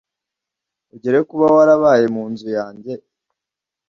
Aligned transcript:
Ugire 0.93 1.19
kuba 1.29 1.45
warabaye 1.55 2.05
mu 2.15 2.23
nzu 2.31 2.47
yange 2.57 2.93